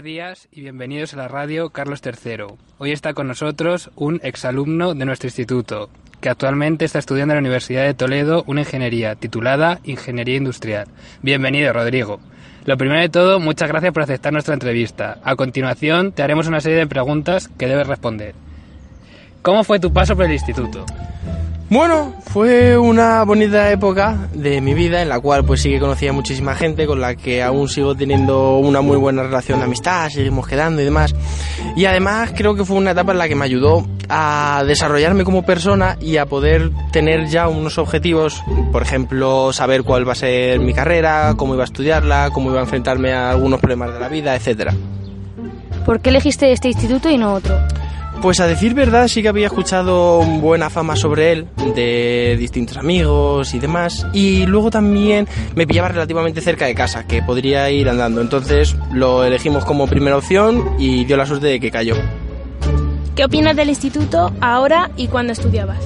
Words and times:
Buenos 0.00 0.14
días 0.14 0.48
y 0.50 0.62
bienvenidos 0.62 1.12
a 1.12 1.18
la 1.18 1.28
radio 1.28 1.68
Carlos 1.68 2.00
III. 2.02 2.56
Hoy 2.78 2.90
está 2.90 3.12
con 3.12 3.28
nosotros 3.28 3.90
un 3.96 4.18
exalumno 4.22 4.94
de 4.94 5.04
nuestro 5.04 5.26
instituto, 5.26 5.90
que 6.22 6.30
actualmente 6.30 6.86
está 6.86 6.98
estudiando 6.98 7.34
en 7.34 7.36
la 7.36 7.40
Universidad 7.40 7.84
de 7.84 7.92
Toledo 7.92 8.42
una 8.46 8.62
ingeniería 8.62 9.14
titulada 9.16 9.78
Ingeniería 9.84 10.38
Industrial. 10.38 10.88
Bienvenido, 11.20 11.74
Rodrigo. 11.74 12.18
Lo 12.64 12.78
primero 12.78 13.02
de 13.02 13.10
todo, 13.10 13.40
muchas 13.40 13.68
gracias 13.68 13.92
por 13.92 14.04
aceptar 14.04 14.32
nuestra 14.32 14.54
entrevista. 14.54 15.18
A 15.22 15.36
continuación, 15.36 16.12
te 16.12 16.22
haremos 16.22 16.46
una 16.46 16.62
serie 16.62 16.78
de 16.78 16.86
preguntas 16.86 17.48
que 17.58 17.66
debes 17.66 17.86
responder. 17.86 18.34
¿Cómo 19.42 19.64
fue 19.64 19.80
tu 19.80 19.92
paso 19.92 20.16
por 20.16 20.24
el 20.24 20.32
instituto? 20.32 20.86
Bueno, 21.70 22.14
fue 22.26 22.76
una 22.76 23.22
bonita 23.22 23.70
época 23.70 24.28
de 24.34 24.60
mi 24.60 24.74
vida 24.74 25.02
en 25.02 25.08
la 25.08 25.20
cual 25.20 25.44
pues 25.44 25.62
sí 25.62 25.70
que 25.70 25.78
conocía 25.78 26.12
muchísima 26.12 26.56
gente 26.56 26.84
con 26.84 27.00
la 27.00 27.14
que 27.14 27.44
aún 27.44 27.68
sigo 27.68 27.94
teniendo 27.94 28.58
una 28.58 28.80
muy 28.80 28.96
buena 28.96 29.22
relación 29.22 29.60
de 29.60 29.66
amistad, 29.66 30.08
seguimos 30.08 30.48
quedando 30.48 30.82
y 30.82 30.84
demás. 30.84 31.14
Y 31.76 31.84
además 31.84 32.32
creo 32.34 32.56
que 32.56 32.64
fue 32.64 32.76
una 32.76 32.90
etapa 32.90 33.12
en 33.12 33.18
la 33.18 33.28
que 33.28 33.36
me 33.36 33.44
ayudó 33.44 33.86
a 34.08 34.64
desarrollarme 34.66 35.22
como 35.22 35.44
persona 35.44 35.96
y 36.00 36.16
a 36.16 36.26
poder 36.26 36.72
tener 36.90 37.28
ya 37.28 37.46
unos 37.46 37.78
objetivos, 37.78 38.42
por 38.72 38.82
ejemplo, 38.82 39.52
saber 39.52 39.84
cuál 39.84 40.08
va 40.08 40.12
a 40.12 40.16
ser 40.16 40.58
mi 40.58 40.74
carrera, 40.74 41.34
cómo 41.36 41.54
iba 41.54 41.62
a 41.62 41.66
estudiarla, 41.66 42.30
cómo 42.32 42.50
iba 42.50 42.58
a 42.58 42.64
enfrentarme 42.64 43.12
a 43.12 43.30
algunos 43.30 43.60
problemas 43.60 43.94
de 43.94 44.00
la 44.00 44.08
vida, 44.08 44.34
etcétera. 44.34 44.74
¿Por 45.86 46.00
qué 46.00 46.10
elegiste 46.10 46.50
este 46.50 46.66
instituto 46.66 47.08
y 47.08 47.16
no 47.16 47.32
otro? 47.34 47.56
Pues 48.22 48.38
a 48.38 48.46
decir 48.46 48.74
verdad 48.74 49.08
sí 49.08 49.22
que 49.22 49.28
había 49.28 49.46
escuchado 49.46 50.20
buena 50.20 50.68
fama 50.68 50.94
sobre 50.94 51.32
él 51.32 51.48
de 51.74 52.36
distintos 52.38 52.76
amigos 52.76 53.54
y 53.54 53.58
demás 53.58 54.06
y 54.12 54.44
luego 54.44 54.70
también 54.70 55.26
me 55.54 55.66
pillaba 55.66 55.88
relativamente 55.88 56.42
cerca 56.42 56.66
de 56.66 56.74
casa 56.74 57.06
que 57.06 57.22
podría 57.22 57.70
ir 57.70 57.88
andando 57.88 58.20
entonces 58.20 58.76
lo 58.92 59.24
elegimos 59.24 59.64
como 59.64 59.86
primera 59.86 60.18
opción 60.18 60.76
y 60.78 61.06
dio 61.06 61.16
la 61.16 61.24
suerte 61.24 61.46
de 61.46 61.60
que 61.60 61.70
cayó. 61.70 61.94
¿Qué 63.16 63.24
opinas 63.24 63.56
del 63.56 63.70
instituto 63.70 64.32
ahora 64.42 64.90
y 64.96 65.08
cuando 65.08 65.32
estudiabas? 65.32 65.78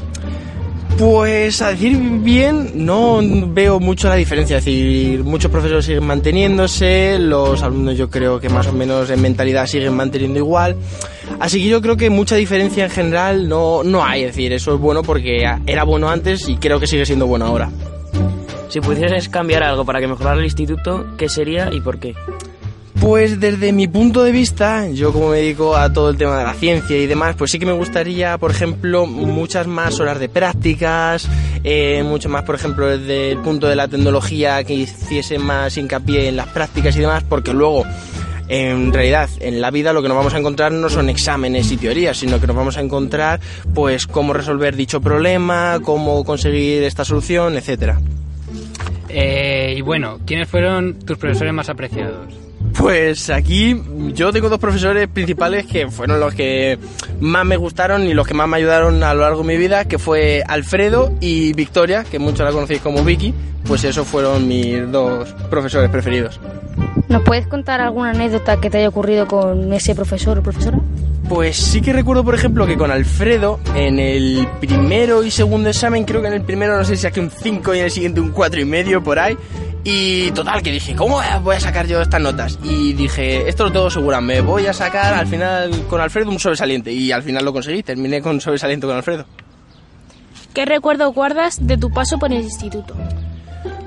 Pues 0.99 1.61
a 1.61 1.71
decir 1.71 1.99
bien, 1.99 2.71
no 2.75 3.21
veo 3.49 3.81
mucho 3.81 4.09
la 4.09 4.15
diferencia. 4.15 4.59
Es 4.59 4.65
decir, 4.65 5.25
muchos 5.25 5.51
profesores 5.51 5.85
siguen 5.85 6.07
manteniéndose, 6.07 7.19
los 7.19 7.63
alumnos 7.63 7.99
yo 7.99 8.09
creo 8.09 8.39
que 8.41 8.49
más 8.49 8.69
o 8.69 8.73
menos 8.73 9.11
en 9.11 9.21
mentalidad 9.21 9.67
siguen 9.67 9.95
manteniendo 9.95 10.39
igual. 10.39 10.77
Así 11.41 11.61
que 11.61 11.69
yo 11.69 11.83
creo 11.83 11.97
que 11.97 12.11
mucha 12.11 12.37
diferencia 12.37 12.85
en 12.85 12.91
general 12.91 13.49
no, 13.49 13.83
no 13.83 14.05
hay. 14.05 14.23
Es 14.23 14.37
decir, 14.37 14.53
eso 14.53 14.75
es 14.75 14.81
bueno 14.81 15.03
porque 15.03 15.45
era 15.67 15.85
bueno 15.85 16.09
antes 16.09 16.49
y 16.49 16.57
creo 16.57 16.79
que 16.79 16.87
sigue 16.87 17.05
siendo 17.05 17.27
bueno 17.27 17.47
ahora. 17.47 17.71
Si 18.69 18.81
pudieses 18.81 19.29
cambiar 19.29 19.65
algo 19.65 19.85
para 19.85 20.01
que 20.01 20.07
mejorara 20.07 20.39
el 20.39 20.45
instituto, 20.45 21.07
¿qué 21.19 21.29
sería 21.29 21.71
y 21.73 21.81
por 21.81 21.99
qué? 21.99 22.15
Pues 23.01 23.41
desde 23.41 23.73
mi 23.73 23.89
punto 23.89 24.23
de 24.23 24.33
vista, 24.33 24.89
yo 24.89 25.13
como 25.13 25.31
me 25.31 25.39
dedico 25.39 25.77
a 25.77 25.93
todo 25.93 26.11
el 26.11 26.17
tema 26.17 26.39
de 26.39 26.45
la 26.45 26.55
ciencia 26.55 26.97
y 26.97 27.07
demás, 27.07 27.35
pues 27.37 27.51
sí 27.51 27.59
que 27.59 27.67
me 27.67 27.73
gustaría, 27.73 28.39
por 28.39 28.51
ejemplo, 28.51 29.05
muchas 29.05 29.67
más 29.67 30.01
horas 30.01 30.19
de 30.21 30.29
prácticas, 30.29 31.29
eh, 31.65 32.03
mucho 32.05 32.29
más, 32.29 32.45
por 32.45 32.55
ejemplo, 32.55 32.87
desde 32.87 33.33
el 33.33 33.39
punto 33.39 33.67
de 33.67 33.77
la 33.77 33.89
tecnología, 33.89 34.63
que 34.65 34.75
hiciese 34.75 35.39
más 35.39 35.77
hincapié 35.77 36.29
en 36.29 36.37
las 36.37 36.47
prácticas 36.49 36.97
y 36.97 37.01
demás, 37.01 37.25
porque 37.29 37.53
luego, 37.53 37.85
en 38.49 38.93
realidad, 38.93 39.29
en 39.41 39.61
la 39.61 39.71
vida 39.71 39.93
lo 39.93 40.01
que 40.01 40.09
nos 40.09 40.17
vamos 40.17 40.35
a 40.35 40.39
encontrar 40.39 40.73
no 40.73 40.89
son 40.89 41.11
exámenes 41.11 41.71
y 41.73 41.77
teorías, 41.77 42.17
sino 42.17 42.41
que 42.41 42.47
nos 42.47 42.57
vamos 42.57 42.77
a 42.77 42.81
encontrar, 42.81 43.41
pues, 43.75 44.07
cómo 44.07 44.33
resolver 44.33 44.77
dicho 44.77 45.01
problema, 45.01 45.81
cómo 45.83 46.25
conseguir 46.25 46.85
esta 46.85 47.05
solución, 47.05 47.57
etcétera. 47.57 48.01
Eh, 49.09 49.75
y 49.77 49.81
bueno, 49.81 50.21
¿quiénes 50.25 50.49
fueron 50.49 50.95
tus 51.01 51.19
profesores 51.19 51.53
más 51.53 51.69
apreciados? 51.69 52.35
Pues 52.77 53.31
aquí 53.31 53.81
yo 54.15 54.33
tengo 54.33 54.49
dos 54.49 54.59
profesores 54.59 55.09
principales 55.09 55.67
que 55.67 55.89
fueron 55.89 56.21
los 56.21 56.35
que 56.35 56.79
más 57.21 57.45
me 57.45 57.57
gustaron 57.57 58.03
y 58.07 58.15
los 58.15 58.27
que 58.27 58.35
más 58.35 58.49
me 58.49 58.57
ayudaron 58.57 59.03
a 59.03 59.15
lo 59.15 59.21
largo 59.23 59.43
de 59.43 59.49
mi 59.49 59.57
vida, 59.57 59.87
que 59.87 59.99
fue 59.99 60.43
Alfredo 60.47 61.13
y 61.21 61.53
Victoria, 61.53 62.05
que 62.05 62.19
muchos 62.19 62.41
la 62.41 62.53
conocéis 62.53 62.81
como 62.81 63.05
Vicky, 63.05 63.33
pues 63.67 63.85
esos 63.85 64.07
fueron 64.07 64.47
mis 64.47 64.91
dos 64.91 65.33
profesores 65.51 65.89
preferidos. 65.89 66.41
¿Nos 67.09 67.23
puedes 67.23 67.47
contar 67.47 67.81
alguna 67.81 68.11
anécdota 68.11 68.61
que 68.61 68.71
te 68.71 68.79
haya 68.79 68.89
ocurrido 68.89 69.27
con 69.27 69.73
ese 69.73 69.95
profesor 69.95 70.39
o 70.39 70.43
profesora? 70.43 70.79
Pues 71.29 71.57
sí 71.57 71.81
que 71.81 71.93
recuerdo, 71.93 72.23
por 72.23 72.35
ejemplo, 72.35 72.67
que 72.67 72.77
con 72.77 72.91
Alfredo, 72.91 73.59
en 73.75 73.99
el 73.99 74.47
primero 74.61 75.25
y 75.25 75.31
segundo 75.31 75.71
examen, 75.71 76.05
creo 76.05 76.21
que 76.21 76.29
en 76.29 76.35
el 76.35 76.43
primero 76.43 76.77
no 76.77 76.85
sé 76.85 76.97
si 76.97 77.03
saqué 77.03 77.21
un 77.21 77.31
5 77.31 77.75
y 77.75 77.79
en 77.79 77.85
el 77.87 77.91
siguiente 77.91 78.21
un 78.21 78.31
cuatro 78.31 78.61
y 78.61 78.65
medio 78.65 79.03
por 79.03 79.19
ahí. 79.19 79.37
Y 79.87 80.31
total, 80.31 80.63
que 80.63 80.73
dije, 80.73 80.97
¿cómo 80.97 81.21
voy 81.43 81.57
a 81.57 81.61
sacar 81.61 81.87
yo 81.87 82.01
estas 82.01 82.21
notas? 82.21 82.59
Y 82.63 82.95
dije, 82.95 83.47
esto 83.49 83.65
lo 83.65 83.73
tengo 83.73 83.91
segura, 83.91 84.21
me 84.23 84.41
voy 84.41 84.67
a 84.67 84.73
sacar 84.73 85.13
al 85.13 85.27
final 85.27 85.87
con 85.89 86.01
Alfredo 86.01 86.31
un 86.31 86.39
sobresaliente. 86.39 86.91
Y 86.91 87.13
al 87.13 87.23
final 87.23 87.45
lo 87.45 87.53
conseguí, 87.53 87.83
terminé 87.83 88.23
con 88.23 88.41
sobresaliente 88.41 88.87
con 88.87 88.97
Alfredo. 88.97 89.27
¿Qué 90.55 90.65
recuerdo 90.65 91.13
guardas 91.13 91.67
de 91.67 91.77
tu 91.77 91.91
paso 91.91 92.19
por 92.19 92.33
el 92.33 92.43
instituto? 92.43 92.95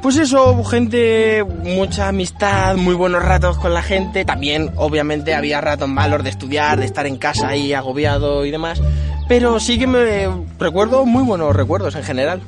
Pues 0.02 0.18
eso, 0.18 0.63
gente, 0.63 1.44
mucha 1.44 2.09
amistad, 2.09 2.75
muy 2.75 2.94
buenos 2.94 3.24
ratos 3.24 3.57
con 3.57 3.74
la 3.74 3.81
gente. 3.81 4.24
También, 4.24 4.72
obviamente, 4.75 5.34
había 5.34 5.62
ratos 5.62 5.90
malos 5.90 6.24
de 6.24 6.30
estudiar, 6.30 6.80
de 6.80 6.86
estar 6.86 7.07
en 7.07 7.18
casa 7.18 7.47
ahí 7.47 7.74
agobiado 7.74 8.46
y 8.46 8.52
demás. 8.52 8.81
Pero 9.28 9.59
sí 9.59 9.80
que 9.80 9.88
me 9.88 10.30
recuerdo 10.59 11.06
muy 11.06 11.24
buenos 11.24 11.56
recuerdos 11.56 11.96
en 11.96 12.03
general. 12.03 12.41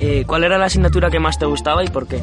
Eh, 0.00 0.24
¿Cuál 0.26 0.44
era 0.44 0.58
la 0.58 0.66
asignatura 0.66 1.10
que 1.10 1.20
más 1.20 1.38
te 1.38 1.46
gustaba 1.46 1.84
y 1.84 1.88
por 1.88 2.06
qué? 2.06 2.22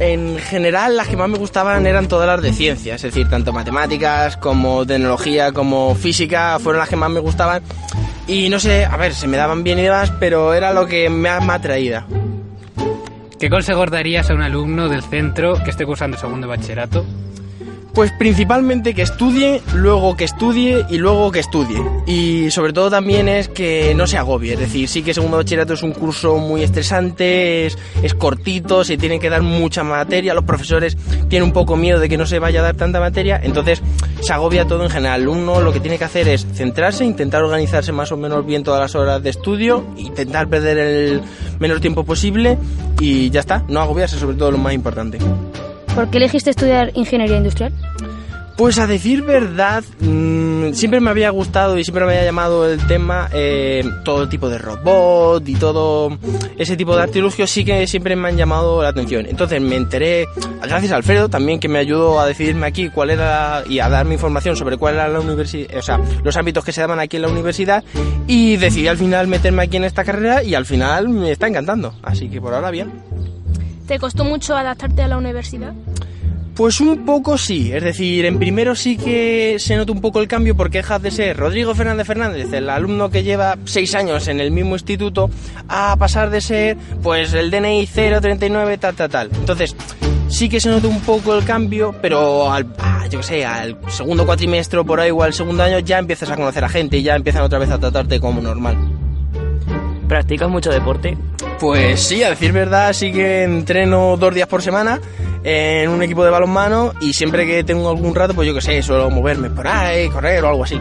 En 0.00 0.38
general, 0.38 0.96
las 0.96 1.06
que 1.06 1.16
más 1.16 1.28
me 1.28 1.38
gustaban 1.38 1.86
eran 1.86 2.08
todas 2.08 2.26
las 2.26 2.42
de 2.42 2.52
ciencia, 2.52 2.96
es 2.96 3.02
decir, 3.02 3.28
tanto 3.28 3.52
matemáticas 3.52 4.36
como 4.36 4.84
tecnología 4.84 5.52
como 5.52 5.94
física 5.94 6.58
fueron 6.58 6.80
las 6.80 6.88
que 6.88 6.96
más 6.96 7.10
me 7.10 7.20
gustaban. 7.20 7.62
Y 8.26 8.48
no 8.48 8.58
sé, 8.58 8.84
a 8.84 8.96
ver, 8.96 9.14
se 9.14 9.28
me 9.28 9.36
daban 9.36 9.62
bien 9.62 9.78
y 9.78 9.82
demás, 9.82 10.12
pero 10.18 10.54
era 10.54 10.72
lo 10.72 10.86
que 10.86 11.08
más 11.08 11.44
me 11.44 11.52
atraía. 11.52 12.06
¿Qué 13.38 13.50
consejos 13.50 13.90
darías 13.90 14.30
a 14.30 14.34
un 14.34 14.42
alumno 14.42 14.88
del 14.88 15.02
centro 15.02 15.54
que 15.64 15.70
esté 15.70 15.84
cursando 15.84 16.16
segundo 16.16 16.46
de 16.46 16.56
bachillerato? 16.56 17.04
Pues 17.94 18.10
principalmente 18.12 18.94
que 18.94 19.02
estudie, 19.02 19.60
luego 19.74 20.16
que 20.16 20.24
estudie 20.24 20.86
y 20.88 20.96
luego 20.96 21.30
que 21.30 21.40
estudie. 21.40 21.78
Y 22.06 22.50
sobre 22.50 22.72
todo 22.72 22.88
también 22.88 23.28
es 23.28 23.48
que 23.48 23.94
no 23.94 24.06
se 24.06 24.16
agobie. 24.16 24.54
Es 24.54 24.60
decir, 24.60 24.88
sí 24.88 25.02
que 25.02 25.12
segundo 25.12 25.36
bachillerato 25.36 25.74
es 25.74 25.82
un 25.82 25.92
curso 25.92 26.38
muy 26.38 26.62
estresante, 26.62 27.66
es, 27.66 27.76
es 28.02 28.14
cortito, 28.14 28.82
se 28.82 28.96
tiene 28.96 29.20
que 29.20 29.28
dar 29.28 29.42
mucha 29.42 29.84
materia, 29.84 30.32
los 30.32 30.44
profesores 30.44 30.96
tienen 31.28 31.48
un 31.48 31.52
poco 31.52 31.76
miedo 31.76 32.00
de 32.00 32.08
que 32.08 32.16
no 32.16 32.24
se 32.24 32.38
vaya 32.38 32.60
a 32.60 32.62
dar 32.62 32.76
tanta 32.76 32.98
materia, 32.98 33.38
entonces 33.42 33.82
se 34.22 34.32
agobia 34.32 34.66
todo 34.66 34.84
en 34.84 34.90
general. 34.90 35.28
Uno 35.28 35.60
lo 35.60 35.72
que 35.74 35.80
tiene 35.80 35.98
que 35.98 36.04
hacer 36.04 36.28
es 36.28 36.46
centrarse, 36.54 37.04
intentar 37.04 37.42
organizarse 37.42 37.92
más 37.92 38.10
o 38.10 38.16
menos 38.16 38.46
bien 38.46 38.64
todas 38.64 38.80
las 38.80 38.94
horas 38.94 39.22
de 39.22 39.28
estudio, 39.28 39.84
intentar 39.98 40.48
perder 40.48 40.78
el 40.78 41.22
menor 41.58 41.80
tiempo 41.80 42.04
posible 42.04 42.56
y 43.00 43.28
ya 43.28 43.40
está, 43.40 43.64
no 43.68 43.80
agobiarse 43.80 44.18
sobre 44.18 44.36
todo 44.36 44.50
lo 44.50 44.58
más 44.58 44.72
importante. 44.72 45.18
¿Por 45.94 46.08
qué 46.10 46.18
elegiste 46.18 46.50
estudiar 46.50 46.90
ingeniería 46.94 47.36
industrial? 47.36 47.72
Pues 48.56 48.78
a 48.78 48.86
decir 48.86 49.22
verdad, 49.22 49.82
mmm, 50.00 50.72
siempre 50.72 51.00
me 51.00 51.10
había 51.10 51.30
gustado 51.30 51.78
y 51.78 51.84
siempre 51.84 52.04
me 52.04 52.12
había 52.12 52.24
llamado 52.24 52.70
el 52.70 52.86
tema 52.86 53.28
eh, 53.32 53.82
todo 54.04 54.28
tipo 54.28 54.48
de 54.48 54.58
robot 54.58 55.46
y 55.48 55.54
todo 55.54 56.16
ese 56.58 56.76
tipo 56.76 56.94
de 56.94 57.02
artilugios 57.02 57.50
sí 57.50 57.64
que 57.64 57.86
siempre 57.86 58.14
me 58.14 58.28
han 58.28 58.36
llamado 58.36 58.82
la 58.82 58.90
atención. 58.90 59.26
Entonces 59.26 59.60
me 59.60 59.76
enteré, 59.76 60.26
gracias 60.62 60.92
a 60.92 60.96
Alfredo 60.96 61.28
también 61.28 61.60
que 61.60 61.68
me 61.68 61.78
ayudó 61.78 62.20
a 62.20 62.26
decidirme 62.26 62.66
aquí 62.66 62.90
cuál 62.90 63.10
era 63.10 63.64
y 63.68 63.80
a 63.80 63.88
darme 63.88 64.14
información 64.14 64.54
sobre 64.54 64.76
cuál 64.76 64.94
era 64.94 65.08
la 65.08 65.20
universidad, 65.20 65.76
o 65.76 65.82
sea, 65.82 65.98
los 66.22 66.36
ámbitos 66.36 66.64
que 66.64 66.72
se 66.72 66.82
daban 66.82 67.00
aquí 67.00 67.16
en 67.16 67.22
la 67.22 67.28
universidad 67.28 67.82
y 68.26 68.56
decidí 68.58 68.86
al 68.86 68.98
final 68.98 69.28
meterme 69.28 69.62
aquí 69.62 69.78
en 69.78 69.84
esta 69.84 70.04
carrera 70.04 70.42
y 70.42 70.54
al 70.54 70.66
final 70.66 71.08
me 71.08 71.32
está 71.32 71.48
encantando. 71.48 71.94
Así 72.02 72.28
que 72.28 72.40
por 72.40 72.54
ahora 72.54 72.70
bien. 72.70 72.92
¿Te 73.92 73.98
costó 73.98 74.24
mucho 74.24 74.56
adaptarte 74.56 75.02
a 75.02 75.06
la 75.06 75.18
universidad? 75.18 75.74
Pues 76.54 76.80
un 76.80 77.04
poco 77.04 77.36
sí, 77.36 77.70
es 77.74 77.82
decir, 77.82 78.24
en 78.24 78.38
primero 78.38 78.74
sí 78.74 78.96
que 78.96 79.56
se 79.58 79.76
nota 79.76 79.92
un 79.92 80.00
poco 80.00 80.18
el 80.22 80.28
cambio 80.28 80.56
porque 80.56 80.78
dejas 80.78 81.02
de 81.02 81.10
ser 81.10 81.36
Rodrigo 81.36 81.74
Fernández 81.74 82.06
Fernández, 82.06 82.50
el 82.54 82.70
alumno 82.70 83.10
que 83.10 83.22
lleva 83.22 83.58
seis 83.66 83.94
años 83.94 84.28
en 84.28 84.40
el 84.40 84.50
mismo 84.50 84.76
instituto, 84.76 85.28
a 85.68 85.94
pasar 85.98 86.30
de 86.30 86.40
ser 86.40 86.78
pues 87.02 87.34
el 87.34 87.50
DNI 87.50 87.86
039 87.86 88.78
tal 88.78 88.94
tal 88.94 89.10
tal. 89.10 89.30
Entonces, 89.34 89.76
sí 90.28 90.48
que 90.48 90.58
se 90.58 90.70
nota 90.70 90.88
un 90.88 91.00
poco 91.00 91.34
el 91.34 91.44
cambio, 91.44 91.94
pero 92.00 92.50
al, 92.50 92.68
yo 93.10 93.18
que 93.18 93.26
sé, 93.26 93.44
al 93.44 93.76
segundo 93.88 94.24
cuatrimestre 94.24 94.82
por 94.84 95.00
ahí 95.00 95.10
o 95.10 95.22
al 95.22 95.34
segundo 95.34 95.64
año 95.64 95.80
ya 95.80 95.98
empiezas 95.98 96.30
a 96.30 96.36
conocer 96.36 96.64
a 96.64 96.70
gente 96.70 96.96
y 96.96 97.02
ya 97.02 97.14
empiezan 97.14 97.42
otra 97.42 97.58
vez 97.58 97.68
a 97.68 97.78
tratarte 97.78 98.18
como 98.20 98.40
normal. 98.40 98.91
¿Practicas 100.12 100.50
mucho 100.50 100.70
deporte? 100.70 101.16
Pues 101.58 101.98
sí, 101.98 102.22
a 102.22 102.28
decir 102.28 102.52
verdad, 102.52 102.92
sí 102.92 103.10
que 103.10 103.44
entreno 103.44 104.18
dos 104.18 104.34
días 104.34 104.46
por 104.46 104.60
semana 104.60 105.00
en 105.42 105.88
un 105.88 106.02
equipo 106.02 106.22
de 106.22 106.30
balonmano 106.30 106.92
y 107.00 107.14
siempre 107.14 107.46
que 107.46 107.64
tengo 107.64 107.88
algún 107.88 108.14
rato, 108.14 108.34
pues 108.34 108.46
yo 108.46 108.52
que 108.52 108.60
sé, 108.60 108.82
suelo 108.82 109.08
moverme 109.08 109.48
por 109.48 109.66
ahí, 109.66 110.10
correr 110.10 110.44
o 110.44 110.48
algo 110.48 110.64
así. 110.64 110.78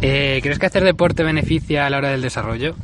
Eh, 0.00 0.40
¿Crees 0.42 0.58
que 0.58 0.64
hacer 0.64 0.84
deporte 0.84 1.22
beneficia 1.22 1.84
a 1.84 1.90
la 1.90 1.98
hora 1.98 2.08
del 2.08 2.22
desarrollo? 2.22 2.76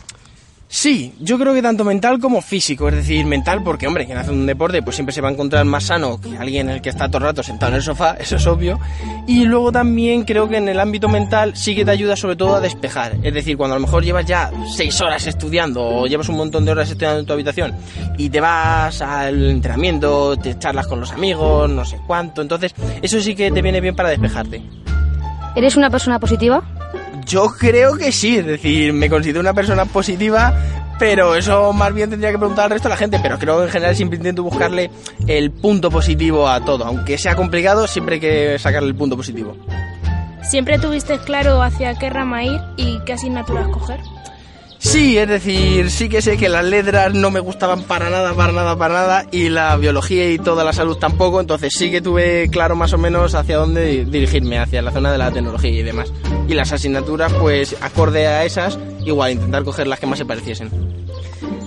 Sí, 0.70 1.14
yo 1.18 1.38
creo 1.38 1.54
que 1.54 1.62
tanto 1.62 1.82
mental 1.82 2.20
como 2.20 2.42
físico, 2.42 2.90
es 2.90 2.96
decir, 2.96 3.24
mental 3.24 3.62
porque, 3.64 3.86
hombre, 3.86 4.04
quien 4.04 4.18
hace 4.18 4.30
un 4.30 4.44
deporte 4.44 4.82
pues 4.82 4.96
siempre 4.96 5.14
se 5.14 5.22
va 5.22 5.30
a 5.30 5.32
encontrar 5.32 5.64
más 5.64 5.84
sano 5.84 6.20
que 6.20 6.36
alguien 6.36 6.68
en 6.68 6.76
el 6.76 6.82
que 6.82 6.90
está 6.90 7.08
todo 7.08 7.18
el 7.18 7.24
rato 7.24 7.42
sentado 7.42 7.72
en 7.72 7.76
el 7.76 7.82
sofá, 7.82 8.16
eso 8.20 8.36
es 8.36 8.46
obvio. 8.46 8.78
Y 9.26 9.46
luego 9.46 9.72
también 9.72 10.24
creo 10.24 10.46
que 10.46 10.58
en 10.58 10.68
el 10.68 10.78
ámbito 10.78 11.08
mental 11.08 11.56
sí 11.56 11.74
que 11.74 11.86
te 11.86 11.90
ayuda 11.90 12.16
sobre 12.16 12.36
todo 12.36 12.56
a 12.56 12.60
despejar, 12.60 13.16
es 13.22 13.32
decir, 13.32 13.56
cuando 13.56 13.76
a 13.76 13.78
lo 13.78 13.86
mejor 13.86 14.04
llevas 14.04 14.26
ya 14.26 14.50
seis 14.76 15.00
horas 15.00 15.26
estudiando 15.26 15.82
o 15.82 16.06
llevas 16.06 16.28
un 16.28 16.36
montón 16.36 16.66
de 16.66 16.72
horas 16.72 16.90
estudiando 16.90 17.20
en 17.20 17.26
tu 17.26 17.32
habitación 17.32 17.74
y 18.18 18.28
te 18.28 18.40
vas 18.40 19.00
al 19.00 19.50
entrenamiento, 19.50 20.36
te 20.36 20.58
charlas 20.58 20.86
con 20.86 21.00
los 21.00 21.12
amigos, 21.12 21.70
no 21.70 21.86
sé 21.86 21.98
cuánto, 22.06 22.42
entonces 22.42 22.74
eso 23.00 23.18
sí 23.22 23.34
que 23.34 23.50
te 23.50 23.62
viene 23.62 23.80
bien 23.80 23.96
para 23.96 24.10
despejarte. 24.10 24.62
¿Eres 25.56 25.76
una 25.76 25.88
persona 25.88 26.20
positiva? 26.20 26.62
Yo 27.28 27.48
creo 27.58 27.94
que 27.98 28.10
sí, 28.10 28.38
es 28.38 28.46
decir, 28.46 28.94
me 28.94 29.10
considero 29.10 29.40
una 29.40 29.52
persona 29.52 29.84
positiva, 29.84 30.54
pero 30.98 31.34
eso 31.34 31.74
más 31.74 31.92
bien 31.92 32.08
tendría 32.08 32.30
que 32.30 32.38
preguntar 32.38 32.64
al 32.64 32.70
resto 32.70 32.88
de 32.88 32.94
la 32.94 32.96
gente, 32.96 33.20
pero 33.22 33.38
creo 33.38 33.58
que 33.58 33.64
en 33.64 33.70
general 33.70 33.94
siempre 33.94 34.16
intento 34.16 34.42
buscarle 34.42 34.90
el 35.26 35.50
punto 35.50 35.90
positivo 35.90 36.48
a 36.48 36.64
todo, 36.64 36.86
aunque 36.86 37.18
sea 37.18 37.36
complicado, 37.36 37.86
siempre 37.86 38.14
hay 38.14 38.20
que 38.20 38.58
sacarle 38.58 38.88
el 38.88 38.94
punto 38.94 39.14
positivo. 39.14 39.54
¿Siempre 40.42 40.78
tuviste 40.78 41.18
claro 41.18 41.60
hacia 41.60 41.94
qué 41.98 42.08
rama 42.08 42.44
ir 42.44 42.60
y 42.78 42.98
qué 43.04 43.12
asignatura 43.12 43.60
escoger? 43.60 44.00
Sí, 44.78 45.18
es 45.18 45.28
decir, 45.28 45.90
sí 45.90 46.08
que 46.08 46.22
sé 46.22 46.36
que 46.36 46.48
las 46.48 46.64
letras 46.64 47.12
no 47.12 47.30
me 47.30 47.40
gustaban 47.40 47.82
para 47.82 48.10
nada, 48.10 48.32
para 48.34 48.52
nada, 48.52 48.76
para 48.76 48.94
nada, 48.94 49.26
y 49.32 49.48
la 49.48 49.76
biología 49.76 50.30
y 50.30 50.38
toda 50.38 50.62
la 50.62 50.72
salud 50.72 50.96
tampoco, 50.96 51.40
entonces 51.40 51.72
sí 51.76 51.90
que 51.90 52.00
tuve 52.00 52.48
claro 52.48 52.76
más 52.76 52.92
o 52.92 52.98
menos 52.98 53.34
hacia 53.34 53.56
dónde 53.56 54.04
dirigirme, 54.04 54.58
hacia 54.58 54.80
la 54.80 54.92
zona 54.92 55.10
de 55.10 55.18
la 55.18 55.32
tecnología 55.32 55.70
y 55.70 55.82
demás. 55.82 56.12
Y 56.46 56.54
las 56.54 56.72
asignaturas, 56.72 57.32
pues 57.34 57.76
acorde 57.80 58.28
a 58.28 58.44
esas, 58.44 58.78
igual 59.04 59.32
intentar 59.32 59.64
coger 59.64 59.88
las 59.88 59.98
que 59.98 60.06
más 60.06 60.18
se 60.18 60.24
pareciesen. 60.24 60.70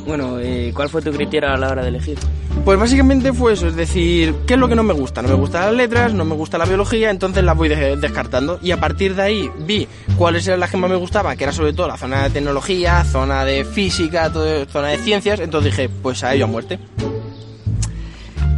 Bueno, 0.05 0.39
eh, 0.39 0.71
¿cuál 0.75 0.89
fue 0.89 1.01
tu 1.01 1.11
criterio 1.11 1.49
a 1.49 1.57
la 1.57 1.69
hora 1.69 1.83
de 1.83 1.89
elegir? 1.89 2.17
Pues 2.65 2.79
básicamente 2.79 3.33
fue 3.33 3.53
eso, 3.53 3.67
es 3.67 3.75
decir, 3.75 4.35
¿qué 4.45 4.55
es 4.55 4.59
lo 4.59 4.67
que 4.67 4.75
no 4.75 4.83
me 4.83 4.93
gusta? 4.93 5.21
No 5.21 5.29
me 5.29 5.33
gustan 5.35 5.65
las 5.65 5.73
letras, 5.73 6.13
no 6.13 6.25
me 6.25 6.35
gusta 6.35 6.57
la 6.57 6.65
biología, 6.65 7.09
entonces 7.09 7.43
las 7.43 7.55
voy 7.55 7.69
de 7.69 7.95
descartando. 7.97 8.59
Y 8.61 8.71
a 8.71 8.79
partir 8.79 9.15
de 9.15 9.21
ahí 9.21 9.51
vi 9.59 9.87
cuáles 10.17 10.47
eran 10.47 10.59
las 10.59 10.69
que 10.69 10.77
más 10.77 10.89
me 10.89 10.95
gustaban, 10.95 11.37
que 11.37 11.43
era 11.43 11.53
sobre 11.53 11.73
todo 11.73 11.87
la 11.87 11.97
zona 11.97 12.23
de 12.23 12.29
tecnología, 12.31 13.03
zona 13.03 13.45
de 13.45 13.63
física, 13.65 14.31
todo, 14.31 14.65
zona 14.65 14.89
de 14.89 14.97
ciencias, 14.97 15.39
entonces 15.39 15.71
dije, 15.71 15.89
pues 15.89 16.23
a 16.23 16.33
ello 16.33 16.45
a 16.45 16.47
muerte. 16.47 16.79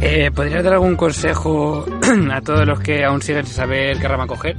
Eh, 0.00 0.30
¿Podrías 0.34 0.62
dar 0.62 0.74
algún 0.74 0.96
consejo 0.96 1.86
a 2.32 2.40
todos 2.42 2.66
los 2.66 2.80
que 2.80 3.04
aún 3.04 3.22
siguen 3.22 3.46
sin 3.46 3.54
saber 3.54 3.98
qué 3.98 4.08
rama 4.08 4.26
coger? 4.26 4.56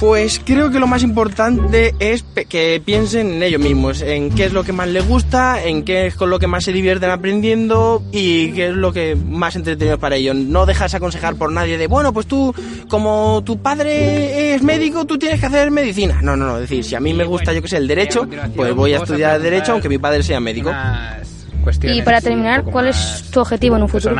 Pues 0.00 0.40
creo 0.42 0.70
que 0.70 0.80
lo 0.80 0.86
más 0.86 1.02
importante 1.02 1.94
es 1.98 2.22
que 2.22 2.80
piensen 2.82 3.34
en 3.34 3.42
ellos 3.42 3.60
mismos, 3.60 4.00
en 4.00 4.30
qué 4.30 4.46
es 4.46 4.52
lo 4.54 4.64
que 4.64 4.72
más 4.72 4.88
les 4.88 5.06
gusta, 5.06 5.62
en 5.62 5.84
qué 5.84 6.06
es 6.06 6.14
con 6.14 6.30
lo 6.30 6.38
que 6.38 6.46
más 6.46 6.64
se 6.64 6.72
divierten 6.72 7.10
aprendiendo 7.10 8.02
y 8.10 8.52
qué 8.52 8.68
es 8.68 8.74
lo 8.74 8.94
que 8.94 9.14
más 9.14 9.56
entretenido 9.56 9.98
para 9.98 10.16
ellos. 10.16 10.34
No 10.36 10.64
dejas 10.64 10.94
aconsejar 10.94 11.34
por 11.34 11.52
nadie 11.52 11.76
de, 11.76 11.86
bueno, 11.86 12.14
pues 12.14 12.26
tú, 12.26 12.54
como 12.88 13.42
tu 13.44 13.60
padre 13.60 14.54
es 14.54 14.62
médico, 14.62 15.04
tú 15.04 15.18
tienes 15.18 15.38
que 15.38 15.46
hacer 15.46 15.70
medicina. 15.70 16.20
No, 16.22 16.34
no, 16.34 16.46
no, 16.46 16.54
es 16.54 16.62
decir, 16.62 16.82
si 16.82 16.94
a 16.94 17.00
mí 17.00 17.12
me 17.12 17.24
gusta, 17.24 17.52
yo 17.52 17.60
que 17.60 17.68
sé, 17.68 17.76
el 17.76 17.86
derecho, 17.86 18.26
pues 18.56 18.74
voy 18.74 18.94
a 18.94 18.98
estudiar 18.98 19.38
derecho 19.38 19.72
aunque 19.72 19.90
mi 19.90 19.98
padre 19.98 20.22
sea 20.22 20.40
médico. 20.40 20.72
Y 21.82 22.00
para 22.00 22.22
terminar, 22.22 22.64
¿cuál 22.64 22.88
es 22.88 23.24
tu 23.30 23.40
objetivo 23.40 23.76
en 23.76 23.82
un 23.82 23.88
futuro? 23.90 24.16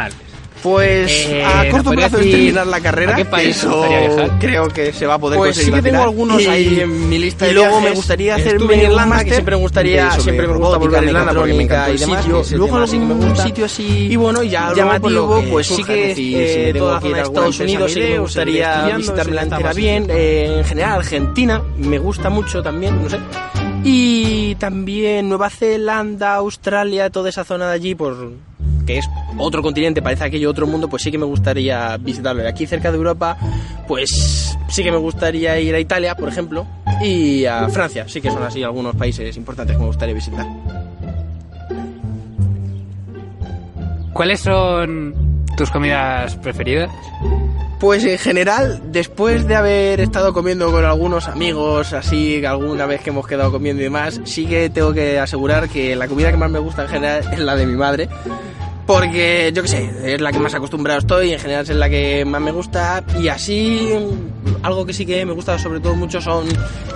Pues 0.63 1.11
Eh, 1.29 1.43
a 1.43 1.71
corto 1.71 1.91
¿nos 1.93 1.95
plazo 1.95 2.19
es 2.19 2.31
terminar 2.31 2.67
la 2.67 2.81
carrera. 2.81 3.13
a 3.15 3.17
qué 3.17 3.25
país 3.25 3.57
eso 3.57 3.89
viajar? 3.89 4.39
creo 4.39 4.69
que 4.69 4.93
se 4.93 5.07
va 5.07 5.15
a 5.15 5.19
poder 5.19 5.39
pues 5.39 5.57
sí 5.57 5.63
conseguir 5.71 5.83
que 5.83 5.91
tengo 5.91 6.03
algunos 6.03 6.43
Y- 6.43 6.47
ahí 6.47 6.81
en 6.81 7.09
mi 7.09 7.19
lista 7.19 7.49
y 7.49 7.55
luego 7.55 7.81
me 7.81 7.93
gustaría 7.93 8.35
hacerme 8.35 8.75
en 8.75 8.81
Irlanda 8.83 9.25
que 9.25 9.31
siempre 9.33 9.57
me 9.57 9.63
gustaría 9.63 10.11
siempre 10.21 10.47
me 10.47 10.57
gusta 10.59 10.77
volver 10.77 11.01
a 11.01 11.07
Irlanda 11.07 11.33
porque 11.35 11.55
me 11.55 11.63
y 11.65 11.67
el 11.93 11.99
demás 11.99 12.25
sitio. 12.25 12.59
luego 12.59 12.87
sí 12.87 12.97
algún 12.97 13.37
sitio 13.37 13.65
así 13.65 14.09
y 14.11 14.17
bueno 14.17 14.43
ya 14.43 14.73
llamativo 14.75 15.43
pues, 15.51 15.67
sí 15.67 15.83
que 15.83 16.15
eh, 16.69 16.75
toda 16.75 16.95
la 16.95 17.01
zona 17.01 17.17
de 17.17 17.23
Estados 17.23 17.61
Unidos 17.61 17.93
sí 17.93 18.01
que 18.01 18.11
me 18.11 18.19
gustaría 18.19 18.89
eso 18.99 19.15
está 19.17 19.43
entera 19.43 19.73
bien 19.73 20.07
eh, 20.11 20.57
en 20.59 20.65
general 20.65 20.99
Argentina 20.99 21.63
me 21.79 21.99
gusta 21.99 22.29
mucho 22.29 22.63
también 22.63 23.03
no 23.03 23.09
sé 23.09 23.19
y 23.83 24.55
también 24.57 25.29
Nueva 25.29 25.49
Zelanda 25.49 26.35
Australia 26.35 27.09
toda 27.09 27.31
esa 27.31 27.45
zona 27.45 27.69
de 27.69 27.75
allí 27.75 27.95
por 27.95 28.50
que 28.87 28.99
es 28.99 29.09
otro 29.39 29.63
continente, 29.63 30.03
parece 30.03 30.25
aquello 30.25 30.51
otro 30.51 30.67
mundo, 30.67 30.89
pues 30.89 31.03
sí 31.03 31.11
que 31.11 31.19
me 31.19 31.27
gustaría 31.27 31.97
visitarlo. 31.97 32.43
Y 32.43 32.47
aquí 32.47 32.67
cerca 32.67 32.91
de 32.91 32.97
Europa, 32.97 33.37
pues 33.87 34.57
sí 34.69 34.83
que 34.83 34.91
me 34.91 34.99
gustaría 34.99 35.59
ir 35.61 35.75
a 35.75 35.81
Italia, 35.81 36.15
por 36.17 36.29
ejemplo, 36.29 36.67
y 37.03 37.45
a 37.45 37.69
Francia, 37.69 38.05
sí 38.09 38.21
que 38.21 38.31
son 38.31 38.43
así 38.43 38.63
algunos 38.63 38.97
países 38.97 39.37
importantes 39.37 39.77
que 39.77 39.81
me 39.81 39.87
gustaría 39.87 40.15
visitar. 40.15 40.47
¿Cuáles 44.13 44.41
son 44.41 45.45
tus 45.57 45.71
comidas 45.71 46.37
preferidas? 46.37 46.91
Pues 47.81 48.05
en 48.05 48.19
general, 48.19 48.83
después 48.93 49.49
de 49.49 49.57
haber 49.57 50.01
estado 50.01 50.35
comiendo 50.35 50.71
con 50.71 50.85
algunos 50.85 51.29
amigos, 51.29 51.95
así, 51.95 52.45
alguna 52.45 52.85
vez 52.85 53.01
que 53.01 53.09
hemos 53.09 53.27
quedado 53.27 53.51
comiendo 53.51 53.81
y 53.81 53.85
demás, 53.85 54.21
sí 54.25 54.45
que 54.45 54.69
tengo 54.69 54.93
que 54.93 55.19
asegurar 55.19 55.71
que 55.71 55.97
la 55.97 56.07
comida 56.07 56.31
que 56.31 56.37
más 56.37 56.51
me 56.51 56.59
gusta 56.59 56.83
en 56.83 56.89
general 56.89 57.25
es 57.33 57.39
la 57.39 57.57
de 57.57 57.65
mi 57.65 57.77
madre. 57.77 58.11
Porque, 58.93 59.53
yo 59.55 59.63
qué 59.63 59.69
sé, 59.69 60.15
es 60.15 60.21
la 60.21 60.33
que 60.33 60.41
más 60.41 60.53
acostumbrado 60.53 60.99
estoy, 60.99 61.33
en 61.33 61.39
general 61.39 61.63
es 61.63 61.77
la 61.77 61.89
que 61.89 62.25
más 62.25 62.41
me 62.41 62.51
gusta. 62.51 63.05
Y 63.21 63.29
así, 63.29 63.89
algo 64.65 64.85
que 64.85 64.93
sí 64.93 65.07
que 65.07 65.25
me 65.25 65.33
gusta 65.33 65.61
sobre 65.61 65.79
todo 65.79 65.95
mucho 65.95 66.21
son 66.21 66.45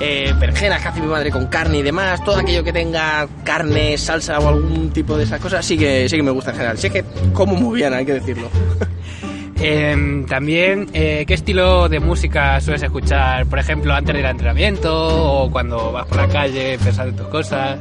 eh, 0.00 0.34
berenjenas 0.40 0.82
que 0.82 0.88
hace 0.88 1.00
mi 1.00 1.06
madre 1.06 1.30
con 1.30 1.46
carne 1.46 1.78
y 1.78 1.82
demás. 1.82 2.24
Todo 2.24 2.38
aquello 2.38 2.64
que 2.64 2.72
tenga 2.72 3.28
carne, 3.44 3.96
salsa 3.96 4.40
o 4.40 4.48
algún 4.48 4.90
tipo 4.90 5.16
de 5.16 5.22
esas 5.22 5.40
cosas, 5.40 5.64
sí 5.64 5.78
que, 5.78 6.08
sí 6.08 6.16
que 6.16 6.24
me 6.24 6.32
gusta 6.32 6.50
en 6.50 6.56
general. 6.56 6.78
Sí 6.78 6.90
que 6.90 7.04
como 7.32 7.54
muy 7.54 7.78
bien, 7.78 7.94
hay 7.94 8.04
que 8.04 8.14
decirlo. 8.14 8.48
Em, 9.60 10.26
también, 10.26 10.88
eh, 10.92 11.24
¿qué 11.28 11.34
estilo 11.34 11.88
de 11.88 12.00
música 12.00 12.60
sueles 12.60 12.82
escuchar? 12.82 13.46
Por 13.46 13.60
ejemplo, 13.60 13.94
antes 13.94 14.14
del 14.14 14.24
entrenamiento 14.24 15.44
o 15.44 15.50
cuando 15.50 15.92
vas 15.92 16.06
por 16.06 16.16
la 16.16 16.28
calle 16.28 16.76
pensando 16.82 17.10
en 17.10 17.16
tus 17.16 17.28
cosas. 17.28 17.78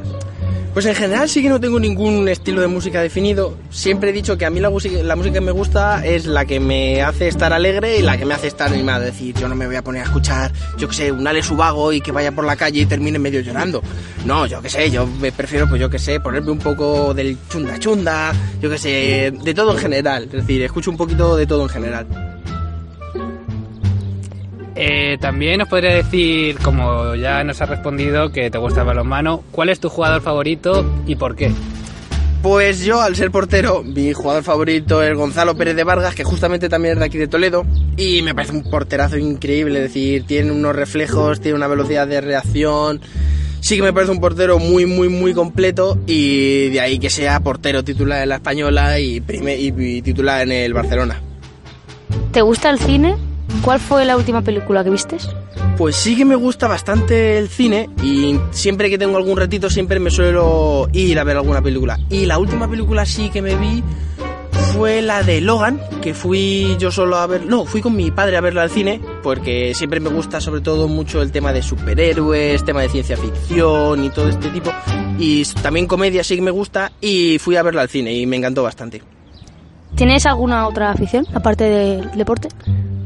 Pues 0.74 0.86
en 0.86 0.96
general 0.96 1.28
sí 1.28 1.40
que 1.40 1.48
no 1.48 1.60
tengo 1.60 1.78
ningún 1.78 2.28
estilo 2.28 2.60
de 2.60 2.66
música 2.66 3.00
definido. 3.00 3.56
Siempre 3.70 4.10
he 4.10 4.12
dicho 4.12 4.36
que 4.36 4.44
a 4.44 4.50
mí 4.50 4.58
la 4.58 4.70
la 5.04 5.16
música 5.16 5.34
que 5.34 5.40
me 5.40 5.52
gusta 5.52 6.04
es 6.04 6.26
la 6.26 6.46
que 6.46 6.58
me 6.58 7.00
hace 7.00 7.28
estar 7.28 7.52
alegre 7.52 7.98
y 7.98 8.02
la 8.02 8.18
que 8.18 8.24
me 8.26 8.34
hace 8.34 8.48
estar 8.48 8.72
animado. 8.72 9.04
Es 9.04 9.12
decir, 9.12 9.36
yo 9.36 9.46
no 9.46 9.54
me 9.54 9.68
voy 9.68 9.76
a 9.76 9.82
poner 9.82 10.02
a 10.02 10.06
escuchar, 10.06 10.52
yo 10.76 10.88
que 10.88 10.94
sé, 10.94 11.12
un 11.12 11.24
Ale 11.28 11.44
Subago 11.44 11.92
y 11.92 12.00
que 12.00 12.10
vaya 12.10 12.32
por 12.32 12.44
la 12.44 12.56
calle 12.56 12.80
y 12.80 12.86
termine 12.86 13.20
medio 13.20 13.38
llorando. 13.38 13.82
No, 14.24 14.46
yo 14.46 14.60
que 14.60 14.68
sé, 14.68 14.90
yo 14.90 15.06
me 15.06 15.30
prefiero, 15.30 15.68
pues 15.68 15.80
yo 15.80 15.88
que 15.88 16.00
sé, 16.00 16.18
ponerme 16.18 16.50
un 16.50 16.58
poco 16.58 17.14
del 17.14 17.38
chunda 17.48 17.78
chunda, 17.78 18.32
yo 18.60 18.68
que 18.68 18.78
sé, 18.78 19.32
de 19.44 19.54
todo 19.54 19.74
en 19.74 19.78
general. 19.78 20.24
Es 20.24 20.32
decir, 20.32 20.60
escucho 20.62 20.90
un 20.90 20.96
poquito 20.96 21.36
de 21.36 21.46
todo 21.46 21.62
en 21.62 21.68
general. 21.68 22.33
Eh, 24.76 25.18
también 25.20 25.58
nos 25.58 25.68
podría 25.68 25.94
decir, 25.94 26.58
como 26.58 27.14
ya 27.14 27.44
nos 27.44 27.60
has 27.62 27.68
respondido, 27.68 28.32
que 28.32 28.50
te 28.50 28.58
gusta 28.58 28.80
el 28.80 28.86
balonmano, 28.88 29.44
¿cuál 29.52 29.68
es 29.68 29.78
tu 29.78 29.88
jugador 29.88 30.20
favorito 30.20 30.84
y 31.06 31.14
por 31.16 31.36
qué? 31.36 31.52
Pues 32.42 32.84
yo, 32.84 33.00
al 33.00 33.16
ser 33.16 33.30
portero, 33.30 33.82
mi 33.82 34.12
jugador 34.12 34.42
favorito 34.42 35.02
es 35.02 35.16
Gonzalo 35.16 35.56
Pérez 35.56 35.76
de 35.76 35.84
Vargas, 35.84 36.14
que 36.14 36.24
justamente 36.24 36.68
también 36.68 36.94
es 36.94 36.98
de 36.98 37.04
aquí 37.06 37.16
de 37.16 37.28
Toledo, 37.28 37.64
y 37.96 38.20
me 38.22 38.34
parece 38.34 38.52
un 38.52 38.68
porterazo 38.70 39.16
increíble, 39.16 39.78
es 39.78 39.84
decir, 39.84 40.24
tiene 40.26 40.50
unos 40.52 40.76
reflejos, 40.76 41.40
tiene 41.40 41.56
una 41.56 41.68
velocidad 41.68 42.06
de 42.06 42.20
reacción, 42.20 43.00
sí 43.60 43.76
que 43.76 43.82
me 43.82 43.94
parece 43.94 44.12
un 44.12 44.20
portero 44.20 44.58
muy, 44.58 44.84
muy, 44.84 45.08
muy 45.08 45.32
completo, 45.32 45.96
y 46.06 46.68
de 46.68 46.80
ahí 46.80 46.98
que 46.98 47.08
sea 47.08 47.40
portero 47.40 47.82
titular 47.82 48.22
en 48.22 48.28
la 48.28 48.34
Española 48.34 48.98
y, 49.00 49.20
prime- 49.20 49.56
y 49.56 50.02
titular 50.02 50.42
en 50.42 50.52
el 50.52 50.74
Barcelona. 50.74 51.22
¿Te 52.32 52.42
gusta 52.42 52.68
el 52.68 52.78
cine? 52.78 53.14
¿Cuál 53.62 53.80
fue 53.80 54.04
la 54.04 54.16
última 54.16 54.42
película 54.42 54.84
que 54.84 54.90
vistes? 54.90 55.28
Pues 55.76 55.96
sí 55.96 56.16
que 56.16 56.24
me 56.24 56.36
gusta 56.36 56.68
bastante 56.68 57.38
el 57.38 57.48
cine 57.48 57.88
y 58.02 58.38
siempre 58.50 58.90
que 58.90 58.98
tengo 58.98 59.16
algún 59.16 59.38
ratito 59.38 59.70
siempre 59.70 59.98
me 59.98 60.10
suelo 60.10 60.88
ir 60.92 61.18
a 61.18 61.24
ver 61.24 61.36
alguna 61.36 61.62
película. 61.62 61.98
Y 62.10 62.26
la 62.26 62.38
última 62.38 62.68
película 62.68 63.04
sí 63.06 63.30
que 63.30 63.42
me 63.42 63.56
vi 63.56 63.82
fue 64.74 65.02
la 65.02 65.22
de 65.22 65.40
Logan, 65.40 65.80
que 66.02 66.14
fui 66.14 66.76
yo 66.78 66.90
solo 66.90 67.16
a 67.16 67.26
ver, 67.26 67.46
no, 67.46 67.64
fui 67.64 67.80
con 67.80 67.94
mi 67.94 68.10
padre 68.10 68.36
a 68.36 68.40
verla 68.40 68.62
al 68.62 68.70
cine, 68.70 69.00
porque 69.22 69.72
siempre 69.74 70.00
me 70.00 70.10
gusta 70.10 70.40
sobre 70.40 70.60
todo 70.60 70.88
mucho 70.88 71.22
el 71.22 71.30
tema 71.30 71.52
de 71.52 71.62
superhéroes, 71.62 72.64
tema 72.64 72.82
de 72.82 72.88
ciencia 72.88 73.16
ficción 73.16 74.04
y 74.04 74.10
todo 74.10 74.28
este 74.28 74.48
tipo. 74.48 74.70
Y 75.18 75.44
también 75.62 75.86
comedia 75.86 76.24
sí 76.24 76.36
que 76.36 76.42
me 76.42 76.50
gusta 76.50 76.92
y 77.00 77.38
fui 77.38 77.56
a 77.56 77.62
verla 77.62 77.82
al 77.82 77.88
cine 77.88 78.12
y 78.14 78.26
me 78.26 78.36
encantó 78.36 78.62
bastante. 78.62 79.02
¿Tienes 79.94 80.26
alguna 80.26 80.66
otra 80.66 80.90
afición 80.90 81.24
aparte 81.34 81.64
del 81.64 82.10
deporte? 82.16 82.48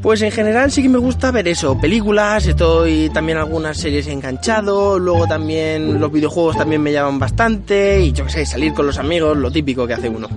Pues 0.01 0.21
en 0.21 0.31
general 0.31 0.71
sí 0.71 0.81
que 0.81 0.87
me 0.87 0.97
gusta 0.97 1.29
ver 1.31 1.47
eso, 1.49 1.77
películas, 1.77 2.47
estoy 2.47 3.09
también 3.09 3.37
algunas 3.37 3.77
series 3.77 4.07
enganchado, 4.07 4.97
luego 4.97 5.27
también 5.27 5.99
los 5.99 6.09
videojuegos 6.09 6.55
también 6.55 6.81
me 6.81 6.93
llaman 6.93 7.19
bastante 7.19 7.99
y 7.99 8.13
yo 8.13 8.25
qué 8.25 8.31
sé, 8.31 8.45
salir 8.45 8.73
con 8.73 8.87
los 8.87 8.97
amigos, 8.97 9.35
lo 9.37 9.51
típico 9.51 9.85
que 9.85 9.93
hace 9.95 10.07
uno. 10.07 10.29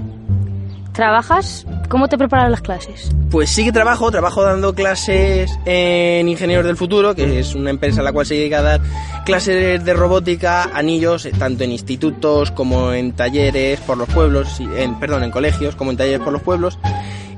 ¿Trabajas? 0.93 1.65
¿Cómo 1.89 2.09
te 2.09 2.19
preparan 2.19 2.51
las 2.51 2.61
clases? 2.61 3.11
Pues 3.31 3.49
sí 3.51 3.65
que 3.65 3.73
trabajo, 3.73 4.11
trabajo 4.11 4.43
dando 4.43 4.75
clases 4.75 5.51
en 5.65 6.29
Ingenieros 6.29 6.67
del 6.67 6.77
Futuro, 6.77 7.15
que 7.15 7.39
es 7.39 7.55
una 7.55 7.71
empresa 7.71 8.01
a 8.01 8.05
la 8.05 8.13
cual 8.13 8.27
se 8.27 8.35
dedica 8.35 8.59
a 8.59 8.63
dar 8.63 8.81
clases 9.25 9.83
de 9.83 9.95
robótica, 9.95 10.65
anillos, 10.75 11.27
tanto 11.39 11.65
en 11.65 11.73
institutos 11.73 12.51
como 12.51 12.93
en 12.93 13.13
talleres 13.13 13.81
por 13.81 13.97
los 13.97 14.09
pueblos, 14.09 14.61
en, 14.77 14.99
perdón, 14.99 15.23
en 15.23 15.31
colegios 15.31 15.77
como 15.77 15.93
en 15.93 15.97
talleres 15.97 16.21
por 16.21 16.33
los 16.33 16.43
pueblos. 16.43 16.79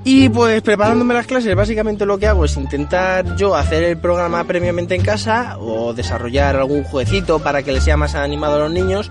Y 0.06 0.28
pues 0.28 0.60
preparándome 0.60 1.14
las 1.14 1.26
clases, 1.26 1.56
básicamente 1.56 2.04
lo 2.04 2.18
que 2.18 2.26
hago 2.26 2.44
es 2.44 2.56
intentar 2.58 3.36
yo 3.36 3.54
hacer 3.54 3.82
el 3.84 3.96
programa 3.96 4.44
previamente 4.44 4.94
en 4.94 5.02
casa 5.02 5.56
o 5.58 5.94
desarrollar 5.94 6.56
algún 6.56 6.84
jueguecito 6.84 7.38
para 7.38 7.62
que 7.62 7.72
les 7.72 7.84
sea 7.84 7.96
más 7.96 8.14
animado 8.14 8.56
a 8.56 8.58
los 8.58 8.70
niños 8.70 9.10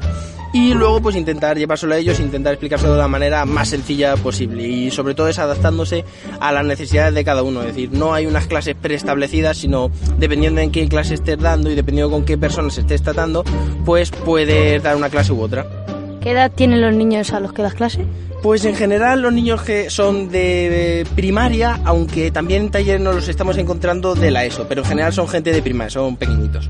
y 0.54 0.76
luego 0.76 1.02
pues 1.02 1.16
intentar 1.16 1.58
llevárselo 1.58 1.96
a 1.96 1.98
ellos, 1.98 2.20
intentar 2.20 2.54
explicárselo 2.54 2.94
de 2.94 3.00
la 3.00 3.08
manera 3.08 3.44
más 3.46 3.70
sencilla 3.70 4.16
posible 4.16 4.68
y 4.68 4.92
sobre 4.92 5.16
todo 5.16 5.28
es 5.28 5.40
adaptándose 5.40 6.06
a 6.40 6.52
las 6.52 6.64
necesidades 6.64 7.16
de 7.16 7.26
cada 7.26 7.42
uno, 7.42 7.62
es 7.62 7.68
decir, 7.68 7.92
no 7.92 8.14
hay 8.14 8.28
unas 8.28 8.46
clases 8.46 8.76
preestablecidas, 8.76 9.58
sino 9.58 9.90
dependiendo 10.20 10.62
en 10.62 10.72
qué 10.72 10.88
clase 10.88 11.16
estés 11.16 11.40
dando 11.40 11.72
y 11.72 11.76
dependiendo 11.76 12.12
con 12.12 12.24
qué 12.24 12.38
personas 12.38 12.78
estés 12.78 13.02
tratando, 13.02 13.44
pues 13.84 14.12
puedes 14.12 14.82
dar 14.84 14.96
una 14.96 15.10
clase 15.10 15.34
u 15.34 15.42
otra. 15.42 15.83
¿Qué 16.24 16.32
edad 16.32 16.50
tienen 16.52 16.80
los 16.80 16.94
niños 16.94 17.34
a 17.34 17.42
los 17.42 17.52
que 17.52 17.62
das 17.62 17.74
clase? 17.74 18.06
Pues 18.42 18.64
en 18.64 18.76
general 18.76 19.22
los 19.22 19.34
niños 19.34 19.62
que 19.62 19.90
son 19.90 20.30
de 20.30 21.06
primaria, 21.16 21.82
aunque 21.84 22.32
también 22.32 22.64
en 22.64 22.72
talleres 22.72 23.02
nos 23.02 23.16
los 23.16 23.28
estamos 23.28 23.58
encontrando 23.58 24.16
de 24.16 24.32
la 24.32 24.46
ESO, 24.46 24.66
pero 24.70 24.84
en 24.84 24.88
general 24.88 25.12
son 25.12 25.28
gente 25.28 25.52
de 25.52 25.62
primaria, 25.62 25.90
son 25.90 26.16
pequeñitos. 26.16 26.70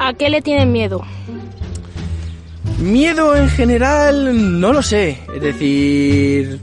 ¿A 0.00 0.14
qué 0.14 0.30
le 0.30 0.40
tienen 0.40 0.72
miedo? 0.72 1.02
Miedo 2.78 3.36
en 3.36 3.50
general, 3.50 4.60
no 4.60 4.72
lo 4.72 4.82
sé. 4.82 5.18
Es 5.34 5.42
decir, 5.42 6.60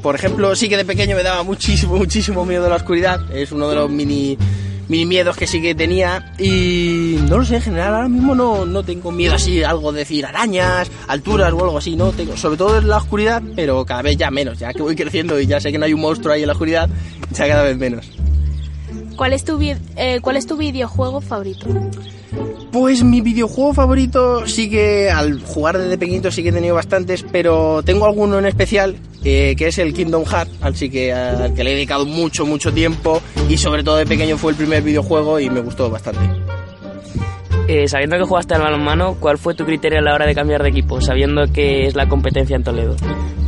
por 0.00 0.14
ejemplo, 0.14 0.54
sí 0.54 0.68
que 0.68 0.76
de 0.76 0.84
pequeño 0.84 1.16
me 1.16 1.24
daba 1.24 1.42
muchísimo, 1.42 1.96
muchísimo 1.98 2.44
miedo 2.44 2.68
la 2.68 2.76
oscuridad. 2.76 3.20
Es 3.34 3.50
uno 3.50 3.68
de 3.68 3.74
los 3.74 3.90
mini, 3.90 4.38
mini 4.92 5.06
miedos 5.06 5.38
que 5.38 5.46
sí 5.46 5.62
que 5.62 5.74
tenía. 5.74 6.34
Y 6.38 7.16
no 7.26 7.38
lo 7.38 7.44
sé, 7.46 7.56
en 7.56 7.62
general 7.62 7.94
ahora 7.94 8.08
mismo 8.08 8.34
no, 8.34 8.66
no 8.66 8.84
tengo 8.84 9.10
miedo 9.10 9.34
así, 9.34 9.64
algo 9.64 9.90
de 9.90 10.00
decir 10.00 10.26
arañas, 10.26 10.90
alturas 11.08 11.50
o 11.54 11.64
algo 11.64 11.78
así. 11.78 11.96
No 11.96 12.10
tengo, 12.12 12.36
sobre 12.36 12.58
todo 12.58 12.78
en 12.78 12.88
la 12.88 12.98
oscuridad, 12.98 13.42
pero 13.56 13.86
cada 13.86 14.02
vez 14.02 14.18
ya 14.18 14.30
menos. 14.30 14.58
Ya 14.58 14.74
que 14.74 14.82
voy 14.82 14.94
creciendo 14.94 15.40
y 15.40 15.46
ya 15.46 15.60
sé 15.60 15.72
que 15.72 15.78
no 15.78 15.86
hay 15.86 15.94
un 15.94 16.02
monstruo 16.02 16.34
ahí 16.34 16.42
en 16.42 16.46
la 16.46 16.52
oscuridad, 16.52 16.90
ya 17.32 17.48
cada 17.48 17.62
vez 17.62 17.78
menos. 17.78 18.06
¿Cuál 19.16 19.32
es 19.32 19.44
tu, 19.44 19.58
eh, 19.62 20.20
¿cuál 20.20 20.36
es 20.36 20.46
tu 20.46 20.58
videojuego 20.58 21.22
favorito? 21.22 21.66
Pues 22.70 23.02
mi 23.02 23.22
videojuego 23.22 23.72
favorito 23.72 24.46
sí 24.46 24.68
que 24.68 25.10
al 25.10 25.40
jugar 25.40 25.78
desde 25.78 25.96
pequeñito 25.96 26.30
sí 26.30 26.42
que 26.42 26.50
he 26.50 26.52
tenido 26.52 26.74
bastantes, 26.74 27.24
pero 27.32 27.82
tengo 27.82 28.04
alguno 28.04 28.38
en 28.38 28.44
especial 28.44 28.96
eh, 29.24 29.54
que 29.56 29.68
es 29.68 29.78
el 29.78 29.92
Kingdom 29.92 30.24
Hearts, 30.24 30.52
así 30.60 30.90
que 30.90 31.12
al 31.12 31.54
que 31.54 31.64
le 31.64 31.72
he 31.72 31.74
dedicado 31.74 32.06
mucho, 32.06 32.46
mucho 32.46 32.72
tiempo 32.72 33.20
y 33.48 33.56
sobre 33.56 33.82
todo 33.82 33.96
de 33.96 34.06
pequeño 34.06 34.36
fue 34.36 34.52
el 34.52 34.56
primer 34.58 34.82
videojuego 34.82 35.38
y 35.40 35.50
me 35.50 35.60
gustó 35.60 35.90
bastante. 35.90 36.20
Eh, 37.68 37.86
sabiendo 37.86 38.16
que 38.18 38.24
jugaste 38.24 38.54
al 38.54 38.62
balonmano, 38.62 39.16
¿cuál 39.20 39.38
fue 39.38 39.54
tu 39.54 39.64
criterio 39.64 40.00
a 40.00 40.02
la 40.02 40.14
hora 40.14 40.26
de 40.26 40.34
cambiar 40.34 40.62
de 40.62 40.70
equipo, 40.70 41.00
sabiendo 41.00 41.44
que 41.52 41.86
es 41.86 41.94
la 41.94 42.08
competencia 42.08 42.56
en 42.56 42.64
Toledo? 42.64 42.96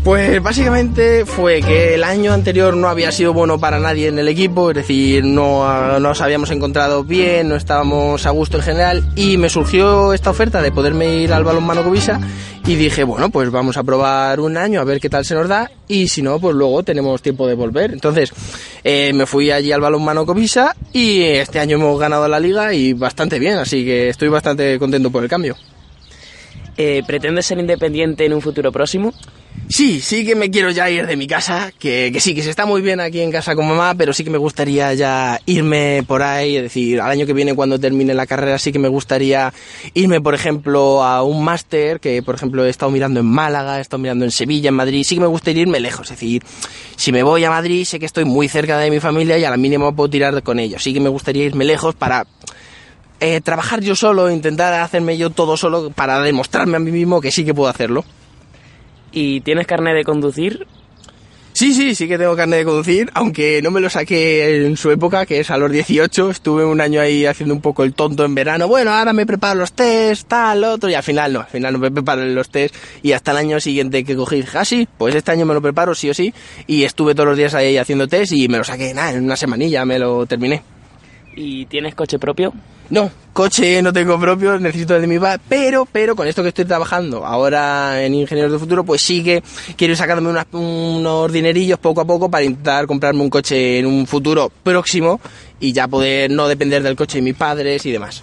Pues 0.04 0.42
básicamente 0.42 1.24
fue 1.24 1.62
que 1.62 1.94
el 1.94 2.04
año 2.04 2.34
anterior 2.34 2.76
no 2.76 2.88
había 2.88 3.10
sido 3.10 3.32
bueno 3.32 3.58
para 3.58 3.78
nadie 3.78 4.08
en 4.08 4.18
el 4.18 4.28
equipo, 4.28 4.68
es 4.68 4.76
decir, 4.76 5.24
no 5.24 5.66
ah, 5.66 5.98
nos 5.98 6.20
habíamos 6.20 6.50
encontrado 6.50 7.04
bien, 7.04 7.48
no 7.48 7.56
estábamos 7.56 8.26
a 8.26 8.30
gusto 8.30 8.58
en 8.58 8.64
general 8.64 9.12
y 9.16 9.38
me 9.38 9.48
surgió 9.48 10.12
esta 10.12 10.28
oferta 10.28 10.60
de 10.60 10.72
poderme 10.72 11.22
ir 11.22 11.32
al 11.32 11.42
balonmano 11.42 11.82
Covisa 11.82 12.20
y 12.66 12.74
dije, 12.74 13.02
bueno, 13.02 13.30
pues 13.30 13.50
vamos 13.50 13.78
a 13.78 13.82
probar 13.82 14.40
un 14.40 14.58
año 14.58 14.82
a 14.82 14.84
ver 14.84 15.00
qué 15.00 15.08
tal 15.08 15.24
se 15.24 15.34
nos 15.34 15.48
da 15.48 15.70
y 15.88 16.08
si 16.08 16.20
no, 16.20 16.38
pues 16.38 16.54
luego 16.54 16.82
tenemos 16.82 17.22
tiempo 17.22 17.46
de 17.46 17.54
volver. 17.54 17.90
Entonces 17.90 18.30
eh, 18.84 19.10
me 19.14 19.24
fui 19.24 19.50
allí 19.50 19.72
al 19.72 19.80
balonmano 19.80 20.26
Covisa 20.26 20.76
y 20.92 21.22
este 21.22 21.60
año 21.60 21.78
hemos 21.78 21.98
ganado 21.98 22.28
la 22.28 22.40
liga 22.40 22.74
y 22.74 22.92
bastante 22.92 23.38
bien, 23.38 23.56
así 23.56 23.86
que 23.86 24.10
estoy 24.10 24.28
bastante 24.28 24.78
contento 24.78 25.10
por 25.10 25.22
el 25.22 25.30
cambio. 25.30 25.56
Eh, 26.76 27.02
¿Pretendes 27.06 27.46
ser 27.46 27.58
independiente 27.58 28.26
en 28.26 28.34
un 28.34 28.42
futuro 28.42 28.70
próximo? 28.70 29.14
Sí, 29.68 30.00
sí 30.00 30.26
que 30.26 30.36
me 30.36 30.50
quiero 30.50 30.70
ya 30.70 30.90
ir 30.90 31.06
de 31.06 31.16
mi 31.16 31.26
casa, 31.26 31.72
que, 31.78 32.14
sí, 32.20 32.34
que 32.34 32.42
se 32.42 32.50
está 32.50 32.66
muy 32.66 32.82
bien 32.82 33.00
aquí 33.00 33.20
en 33.20 33.32
casa 33.32 33.56
con 33.56 33.66
mamá, 33.66 33.94
pero 33.96 34.12
sí 34.12 34.22
que 34.22 34.30
me 34.30 34.38
gustaría 34.38 34.92
ya 34.94 35.40
irme 35.46 36.04
por 36.06 36.22
ahí, 36.22 36.56
es 36.56 36.62
decir, 36.64 37.00
al 37.00 37.10
año 37.10 37.24
que 37.24 37.32
viene 37.32 37.54
cuando 37.54 37.78
termine 37.78 38.14
la 38.14 38.26
carrera 38.26 38.58
sí 38.58 38.72
que 38.72 38.78
me 38.78 38.88
gustaría 38.88 39.52
irme, 39.94 40.20
por 40.20 40.34
ejemplo, 40.34 41.02
a 41.02 41.22
un 41.22 41.42
máster, 41.42 41.98
que 41.98 42.22
por 42.22 42.34
ejemplo 42.34 42.64
he 42.64 42.68
estado 42.68 42.92
mirando 42.92 43.20
en 43.20 43.26
Málaga, 43.26 43.78
he 43.78 43.80
estado 43.80 44.00
mirando 44.00 44.24
en 44.24 44.30
Sevilla, 44.30 44.68
en 44.68 44.74
Madrid, 44.74 45.02
sí 45.02 45.16
que 45.16 45.22
me 45.22 45.26
gustaría 45.26 45.62
irme 45.62 45.80
lejos, 45.80 46.10
es 46.10 46.20
decir, 46.20 46.42
si 46.96 47.10
me 47.10 47.22
voy 47.22 47.42
a 47.44 47.50
Madrid 47.50 47.84
sé 47.84 47.98
que 47.98 48.06
estoy 48.06 48.24
muy 48.24 48.48
cerca 48.48 48.78
de 48.78 48.90
mi 48.90 49.00
familia 49.00 49.38
y 49.38 49.44
a 49.44 49.50
la 49.50 49.56
mínima 49.56 49.90
puedo 49.92 50.10
tirar 50.10 50.42
con 50.42 50.58
ellos, 50.58 50.82
sí 50.82 50.92
que 50.92 51.00
me 51.00 51.08
gustaría 51.08 51.44
irme 51.44 51.64
lejos 51.64 51.94
para 51.94 52.26
eh, 53.18 53.40
trabajar 53.40 53.80
yo 53.80 53.96
solo, 53.96 54.30
intentar 54.30 54.74
hacerme 54.74 55.16
yo 55.16 55.30
todo 55.30 55.56
solo 55.56 55.90
para 55.90 56.20
demostrarme 56.20 56.76
a 56.76 56.80
mí 56.80 56.92
mismo 56.92 57.20
que 57.20 57.32
sí 57.32 57.44
que 57.44 57.54
puedo 57.54 57.70
hacerlo. 57.70 58.04
¿Y 59.14 59.40
tienes 59.42 59.66
carnet 59.66 59.94
de 59.94 60.04
conducir? 60.04 60.66
Sí, 61.52 61.72
sí, 61.72 61.94
sí 61.94 62.08
que 62.08 62.18
tengo 62.18 62.34
carne 62.34 62.56
de 62.56 62.64
conducir, 62.64 63.12
aunque 63.14 63.62
no 63.62 63.70
me 63.70 63.80
lo 63.80 63.88
saqué 63.88 64.66
en 64.66 64.76
su 64.76 64.90
época, 64.90 65.24
que 65.24 65.38
es 65.38 65.52
a 65.52 65.56
los 65.56 65.70
18. 65.70 66.30
Estuve 66.30 66.64
un 66.64 66.80
año 66.80 67.00
ahí 67.00 67.26
haciendo 67.26 67.54
un 67.54 67.60
poco 67.60 67.84
el 67.84 67.94
tonto 67.94 68.24
en 68.24 68.34
verano. 68.34 68.66
Bueno, 68.66 68.90
ahora 68.90 69.12
me 69.12 69.24
preparo 69.24 69.60
los 69.60 69.72
test, 69.72 70.26
tal, 70.26 70.64
otro, 70.64 70.90
y 70.90 70.94
al 70.94 71.04
final 71.04 71.32
no, 71.32 71.40
al 71.42 71.46
final 71.46 71.74
no 71.74 71.78
me 71.78 71.92
preparo 71.92 72.24
los 72.24 72.50
test. 72.50 72.74
Y 73.04 73.12
hasta 73.12 73.30
el 73.30 73.36
año 73.36 73.60
siguiente 73.60 74.02
que 74.02 74.16
cogí, 74.16 74.38
dije, 74.38 74.58
ah, 74.58 74.64
sí, 74.64 74.88
pues 74.98 75.14
este 75.14 75.30
año 75.30 75.46
me 75.46 75.54
lo 75.54 75.62
preparo, 75.62 75.94
sí 75.94 76.10
o 76.10 76.14
sí. 76.14 76.34
Y 76.66 76.82
estuve 76.82 77.14
todos 77.14 77.28
los 77.28 77.38
días 77.38 77.54
ahí 77.54 77.76
haciendo 77.76 78.08
test 78.08 78.32
y 78.32 78.48
me 78.48 78.58
lo 78.58 78.64
saqué, 78.64 78.92
nada, 78.92 79.12
en 79.12 79.22
una 79.22 79.36
semanilla 79.36 79.84
me 79.84 80.00
lo 80.00 80.26
terminé. 80.26 80.60
¿Y 81.36 81.66
tienes 81.66 81.94
coche 81.94 82.18
propio? 82.18 82.52
No, 82.90 83.10
coche 83.32 83.80
no 83.82 83.92
tengo 83.92 84.20
propio, 84.20 84.58
necesito 84.60 84.98
de 85.00 85.06
mi 85.06 85.18
padre, 85.18 85.40
pero, 85.48 85.86
pero 85.90 86.14
con 86.14 86.26
esto 86.28 86.42
que 86.42 86.50
estoy 86.50 86.66
trabajando 86.66 87.24
ahora 87.24 88.02
en 88.04 88.14
Ingenieros 88.14 88.50
del 88.52 88.60
Futuro, 88.60 88.84
pues 88.84 89.00
sí 89.02 89.24
que 89.24 89.42
quiero 89.76 89.96
sacándome 89.96 90.28
unas- 90.30 90.46
unos 90.52 91.32
dinerillos 91.32 91.78
poco 91.78 92.02
a 92.02 92.04
poco 92.04 92.30
para 92.30 92.44
intentar 92.44 92.86
comprarme 92.86 93.22
un 93.22 93.30
coche 93.30 93.78
en 93.78 93.86
un 93.86 94.06
futuro 94.06 94.50
próximo 94.62 95.20
y 95.58 95.72
ya 95.72 95.88
poder 95.88 96.30
no 96.30 96.46
depender 96.46 96.82
del 96.82 96.94
coche 96.94 97.18
de 97.18 97.22
mis 97.22 97.34
padres 97.34 97.84
y 97.86 97.90
demás. 97.90 98.22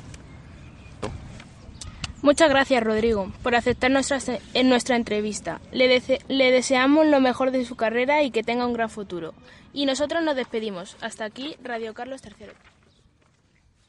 Muchas 2.22 2.50
gracias, 2.50 2.84
Rodrigo, 2.84 3.32
por 3.42 3.56
aceptar 3.56 3.90
nuestra, 3.90 4.20
en 4.54 4.70
nuestra 4.70 4.96
entrevista. 4.96 5.60
Le, 5.72 6.02
le 6.28 6.52
deseamos 6.52 7.08
lo 7.08 7.20
mejor 7.20 7.50
de 7.50 7.66
su 7.66 7.76
carrera 7.76 8.22
y 8.22 8.30
que 8.30 8.44
tenga 8.44 8.68
un 8.68 8.74
gran 8.74 8.92
futuro. 8.92 9.34
Y 9.74 9.88
nosotros 9.88 10.24
nos 10.24 10.36
despedimos. 10.36 10.98
Hasta 11.02 11.26
aquí, 11.26 11.56
Radio 11.64 11.96
Carlos 11.96 12.22
III. 12.24 12.50